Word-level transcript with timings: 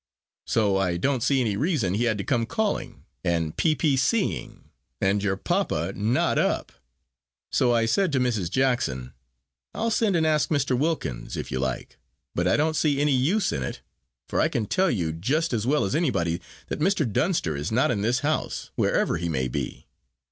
so 0.47 0.77
I 0.77 0.97
don't 0.97 1.21
see 1.21 1.41
any 1.41 1.55
reason 1.55 1.93
he 1.93 2.05
had 2.05 2.17
to 2.17 2.23
come 2.23 2.47
calling, 2.47 3.03
and 3.23 3.55
P. 3.55 3.75
P. 3.75 3.95
C. 3.95 4.35
ing, 4.35 4.71
and 4.99 5.21
your 5.21 5.37
papa 5.37 5.93
not 5.95 6.39
up. 6.39 6.71
So 7.51 7.71
I 7.75 7.85
said 7.85 8.11
to 8.13 8.19
Mrs. 8.19 8.49
Jackson, 8.49 9.13
'I'll 9.75 9.91
send 9.91 10.15
and 10.15 10.25
ask 10.25 10.49
Mr. 10.49 10.75
Wilkins, 10.75 11.37
if 11.37 11.51
you 11.51 11.59
like, 11.59 11.99
but 12.33 12.47
I 12.47 12.57
don't 12.57 12.75
see 12.75 12.99
any 12.99 13.15
use 13.15 13.51
in 13.51 13.61
it, 13.61 13.81
for 14.27 14.41
I 14.41 14.47
can 14.47 14.65
tell 14.65 14.89
you 14.89 15.11
just 15.13 15.53
as 15.53 15.67
well 15.67 15.85
as 15.85 15.93
anybody, 15.93 16.41
that 16.69 16.79
Mr. 16.79 17.05
Dunster 17.05 17.55
is 17.55 17.71
not 17.71 17.91
in 17.91 18.01
this 18.01 18.21
house, 18.21 18.71
wherever 18.73 19.17
he 19.17 19.29
may 19.29 19.47
be.' 19.47 19.85